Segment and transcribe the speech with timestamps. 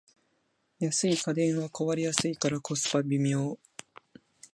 [0.79, 3.59] 安い家電は壊れやすいからコスパ微妙